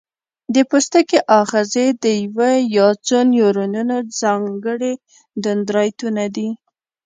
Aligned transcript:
د 0.53 0.55
پوستکي 0.69 1.19
آخذې 1.41 1.85
د 2.03 2.05
یو 2.37 2.49
یا 2.75 2.87
څو 3.07 3.17
نیورونونو 3.33 3.97
ځانګړي 4.19 4.93
دندرایدونه 5.43 6.23
دي. 6.35 6.49